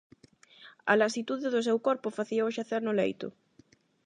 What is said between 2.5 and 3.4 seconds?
xacer no leito.